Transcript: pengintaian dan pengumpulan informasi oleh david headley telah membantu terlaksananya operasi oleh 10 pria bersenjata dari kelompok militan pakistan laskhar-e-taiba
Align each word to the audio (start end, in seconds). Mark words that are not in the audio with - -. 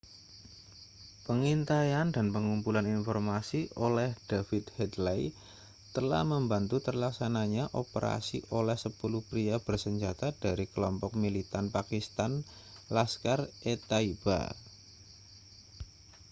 pengintaian 1.29 2.07
dan 2.15 2.27
pengumpulan 2.35 2.85
informasi 2.97 3.61
oleh 3.85 4.09
david 4.29 4.65
headley 4.77 5.23
telah 5.95 6.23
membantu 6.33 6.77
terlaksananya 6.87 7.65
operasi 7.83 8.39
oleh 8.59 8.73
10 8.73 8.97
pria 9.29 9.55
bersenjata 9.65 10.27
dari 10.45 10.65
kelompok 10.73 11.11
militan 11.23 11.65
pakistan 11.75 12.31
laskhar-e-taiba 12.95 14.39